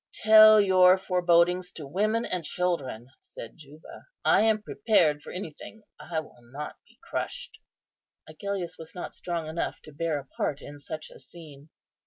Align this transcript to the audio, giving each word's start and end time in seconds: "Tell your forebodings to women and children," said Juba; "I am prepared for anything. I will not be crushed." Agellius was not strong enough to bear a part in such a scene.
"Tell 0.15 0.59
your 0.59 0.97
forebodings 0.97 1.71
to 1.73 1.85
women 1.85 2.25
and 2.25 2.43
children," 2.43 3.09
said 3.21 3.55
Juba; 3.57 4.07
"I 4.25 4.41
am 4.41 4.63
prepared 4.63 5.21
for 5.21 5.31
anything. 5.31 5.83
I 5.99 6.19
will 6.21 6.41
not 6.41 6.77
be 6.87 6.97
crushed." 7.03 7.59
Agellius 8.27 8.79
was 8.79 8.95
not 8.95 9.13
strong 9.13 9.45
enough 9.45 9.79
to 9.83 9.91
bear 9.93 10.17
a 10.17 10.25
part 10.25 10.59
in 10.59 10.79
such 10.79 11.11
a 11.11 11.19
scene. 11.19 11.69